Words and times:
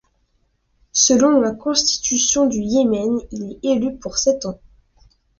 Selon 0.93 1.39
la 1.39 1.51
Constitution 1.51 2.47
du 2.47 2.57
Yémen, 2.57 3.19
il 3.31 3.51
est 3.51 3.59
élu 3.63 3.95
pour 3.99 4.17
sept 4.17 4.47
ans. 4.47 4.59